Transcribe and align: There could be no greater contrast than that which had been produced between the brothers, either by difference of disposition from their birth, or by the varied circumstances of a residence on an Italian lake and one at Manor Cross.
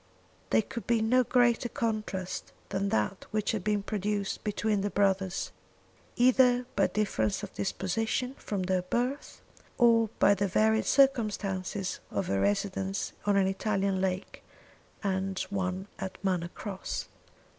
There 0.49 0.63
could 0.63 0.87
be 0.87 0.99
no 0.99 1.23
greater 1.23 1.69
contrast 1.69 2.53
than 2.69 2.89
that 2.89 3.27
which 3.29 3.51
had 3.51 3.63
been 3.63 3.83
produced 3.83 4.43
between 4.43 4.81
the 4.81 4.89
brothers, 4.89 5.51
either 6.15 6.65
by 6.75 6.87
difference 6.87 7.43
of 7.43 7.53
disposition 7.53 8.33
from 8.39 8.63
their 8.63 8.81
birth, 8.81 9.41
or 9.77 10.09
by 10.17 10.33
the 10.33 10.47
varied 10.47 10.87
circumstances 10.87 11.99
of 12.09 12.31
a 12.31 12.39
residence 12.39 13.13
on 13.25 13.37
an 13.37 13.45
Italian 13.45 14.01
lake 14.01 14.41
and 15.03 15.37
one 15.51 15.87
at 15.99 16.17
Manor 16.23 16.49
Cross. 16.49 17.05